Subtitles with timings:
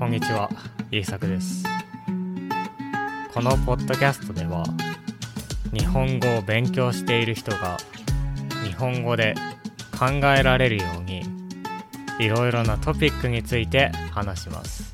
[0.00, 0.48] こんにちは、
[0.90, 1.62] イーサクです。
[3.34, 4.64] このポッドキャストでは、
[5.74, 7.76] 日本語を勉強している人が、
[8.64, 9.34] 日本語で
[9.92, 11.22] 考えられるように、
[12.18, 14.90] いろいろなトピックについて話します。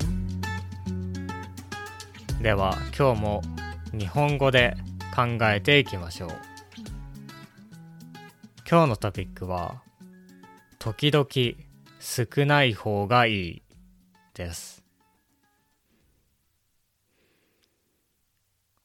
[2.41, 3.41] では、今日も
[3.97, 4.75] 日本語で
[5.15, 6.29] 考えていきましょう。
[8.69, 9.81] 今日のトピックは、
[10.79, 11.27] 時々
[12.01, 13.61] 少ない方がいい
[14.33, 14.76] です。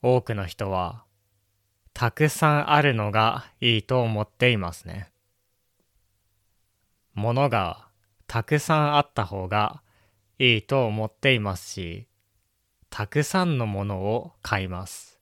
[0.02, 1.04] 多くの人は、
[1.94, 5.12] たくさんあるのがいいと思っていますね。
[7.14, 7.88] ものが
[8.26, 9.82] たくさんあった方が
[10.38, 12.08] いいと思っていますし、
[12.90, 15.20] たくさんのものを買います。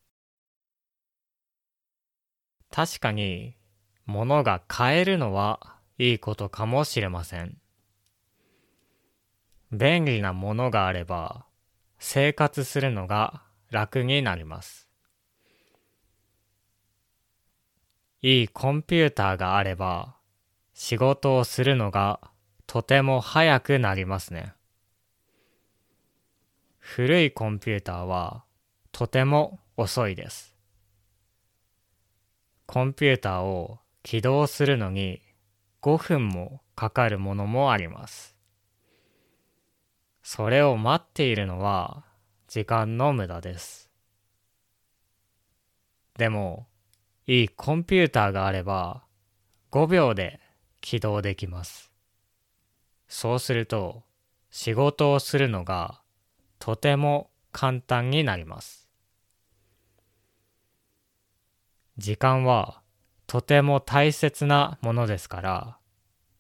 [2.71, 3.57] 確かに、
[4.07, 7.59] ものが買えるのはいいことかもしれません。
[9.73, 11.45] 便利なものがあれば、
[11.99, 14.89] 生活するのが楽になります。
[18.23, 20.17] いいコンピューターがあれば、
[20.75, 22.21] 仕事をするのが
[22.67, 24.53] とても早くなりますね。
[26.79, 28.45] 古いコンピューターは
[28.93, 30.55] とても遅いです。
[32.67, 35.21] コンピューターを起動するのに
[35.83, 38.37] 5分もかかるものもあります。
[40.23, 42.05] それを待っているのは
[42.51, 43.89] 時間の無駄です。
[46.19, 46.67] でも、
[47.29, 49.05] いいコンピューターがあれば
[49.71, 50.41] 5秒で
[50.81, 51.93] 起動できます。
[53.07, 54.03] そうすると
[54.51, 56.01] 仕事をするのが
[56.59, 58.89] とても簡単になります。
[61.99, 62.83] 時間は
[63.29, 65.79] とても大切なものですから、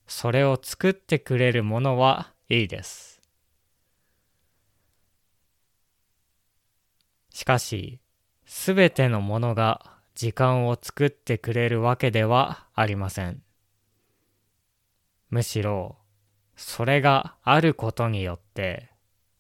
[0.08, 3.09] それを作ってくれるものはいいです。
[7.40, 8.00] しかし、
[8.44, 13.42] すべてのものが時間を作ってくれるわけではありません。
[15.30, 15.96] むしろ、
[16.54, 18.90] それがあることによって、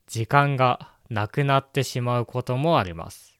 [0.06, 3.38] 時間がなくなってしまうこともあります。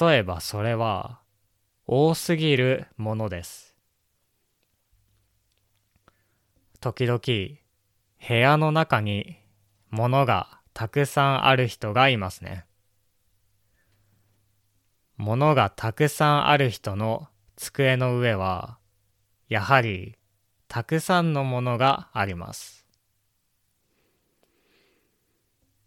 [0.00, 1.20] 例えばそれは、
[1.86, 3.74] 多すぎるものです。
[6.80, 7.20] 時々、
[8.26, 9.36] 部屋の中に
[9.90, 12.64] 物がたくさんある人がいますね。
[15.16, 18.78] 物がたくさんある人の机の上は、
[19.48, 20.16] やはり
[20.68, 22.86] たくさんのものがあります。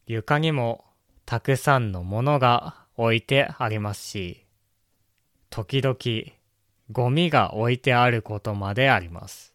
[0.08, 0.86] 床にも
[1.26, 4.46] たくさんのものが置いてありますし、
[5.52, 5.98] 時々
[6.92, 9.54] ゴミが置いてあることまであります。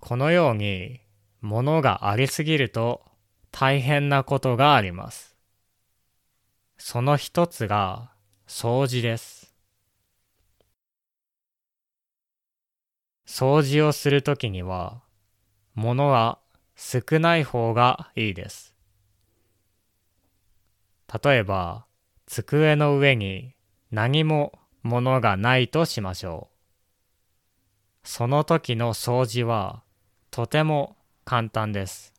[0.00, 1.00] このように
[1.40, 3.02] 物がありすぎると
[3.50, 5.35] 大変なことがあります。
[6.78, 8.10] その一つが
[8.46, 9.54] 掃除です。
[13.26, 15.02] 掃除をするときには
[15.74, 16.38] 物は
[16.76, 18.74] 少ない方がいいです。
[21.22, 21.86] 例えば、
[22.26, 23.54] 机の上に
[23.90, 26.48] 何も物がないとしましょ
[28.04, 28.08] う。
[28.08, 29.82] その時の掃除は
[30.30, 32.12] とても簡単です。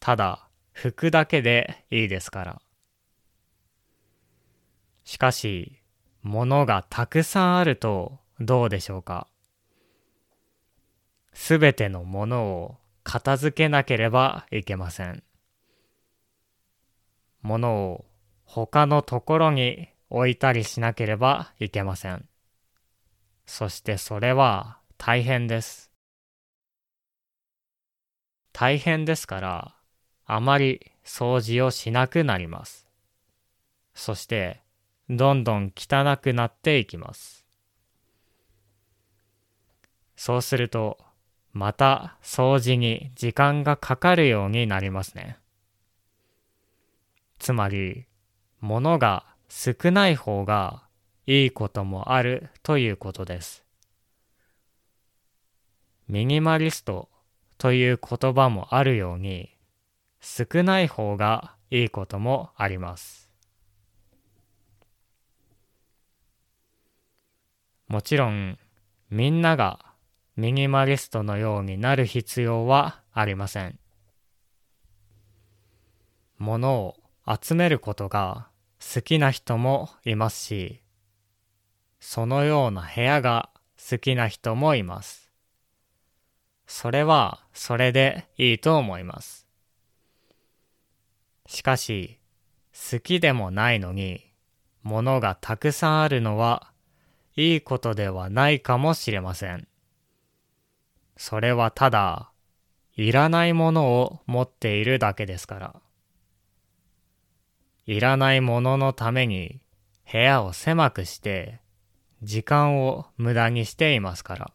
[0.00, 2.67] ただ、拭くだけでいいですから。
[5.08, 5.80] しかし、
[6.20, 9.26] 物がたくさんあるとどうでしょうか？
[11.32, 15.22] すべてのものを片付けなければいけません。
[17.40, 18.04] 物を
[18.44, 22.28] 他のところに置いたりしなければいけません。
[23.46, 25.90] そしてそれは大変です。
[28.52, 29.74] 大変ですから、
[30.26, 32.86] あまり掃除をしなくなります。
[33.94, 34.60] そして、
[35.10, 37.46] どんどん汚くなっていきます。
[40.16, 40.98] そうすると、
[41.52, 45.38] また掃除に時間がかかるようになりますね。
[47.38, 48.06] つまり、
[48.60, 50.82] 物が少ない方が
[51.26, 53.64] いいこともあるということです。
[56.08, 57.08] ミニマリスト
[57.58, 59.56] という言葉もあるように、
[60.20, 63.27] 少ない方がいいこともあります。
[67.88, 68.58] もちろん、
[69.08, 69.80] みんなが
[70.36, 73.78] ミニマリストのようになる必要はありません。
[76.36, 76.96] 物を
[77.26, 78.48] 集めることが
[78.78, 80.82] 好きな人もいますし、
[81.98, 83.48] そのような部屋が
[83.90, 85.32] 好きな人もいます。
[86.66, 89.48] それはそれでいいと思います。
[91.46, 92.18] しかし、
[92.90, 94.26] 好きでもないのに、
[94.82, 96.70] 物がたくさんあるのは
[97.40, 99.68] いいことではないかもしれません。
[101.16, 102.32] それはただ、
[102.96, 105.76] いらないものを持っているだけですから。
[107.86, 109.60] いらないもののために
[110.10, 111.60] 部屋を狭くして
[112.24, 114.52] 時間を無駄にしていますから。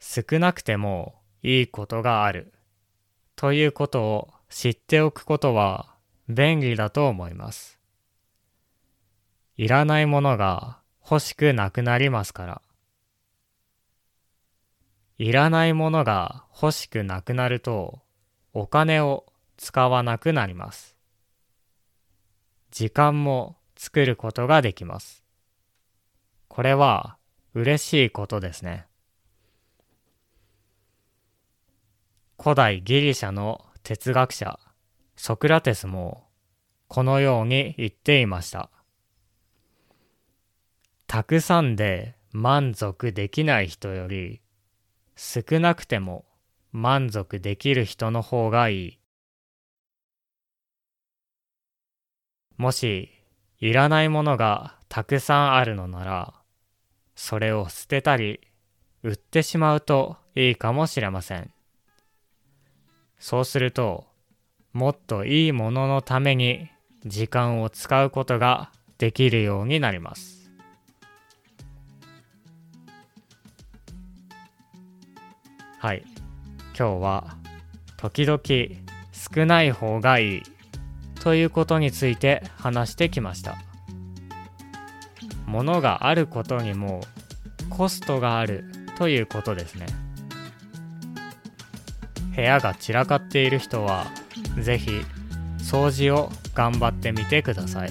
[0.00, 1.14] 少なくても
[1.44, 2.52] いいことがある
[3.36, 5.94] ということを知っておくことは
[6.28, 7.81] 便利だと思います。
[9.62, 12.62] いらないものが欲しくなくなりますから。
[15.18, 18.00] いらないものが欲しくなくなると
[18.52, 19.24] お金を
[19.56, 20.96] 使わなくなります。
[22.72, 25.22] 時間も作ることができます。
[26.48, 27.16] これは
[27.54, 28.86] 嬉しいことですね。
[32.36, 34.58] 古代ギリシャの哲学者
[35.14, 36.24] ソクラテスも
[36.88, 38.68] このように言っていました。
[41.12, 44.40] たくさんで満足できない人より
[45.14, 46.24] 少なくても
[46.70, 48.98] 満足できる人の方がいい。
[52.56, 53.10] もし
[53.58, 56.32] いらないものがたくさんあるのなら、
[57.14, 58.40] それを捨てたり
[59.02, 61.52] 売ってしまうといいかもしれません。
[63.18, 64.06] そうすると、
[64.72, 66.70] もっといいもののために
[67.04, 70.41] 時間を使うことができるようになります。
[75.82, 76.04] はい。
[76.78, 77.36] 今日は
[77.96, 78.40] 時々
[79.10, 80.42] 少ない方がいい
[81.20, 83.56] ということについて話してきました。
[85.44, 87.00] ものがあることにも
[87.68, 88.64] コストがある
[88.96, 89.86] ということですね。
[92.36, 94.06] 部屋が散らかっている人は
[94.60, 95.00] 是非
[95.58, 97.90] 掃除を頑張ってみてください。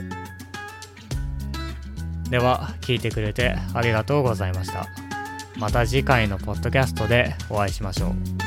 [2.30, 5.11] では聞いてくれてありがとうございました。
[5.58, 8.41] また次回のポッドキャストでお会いしましょう。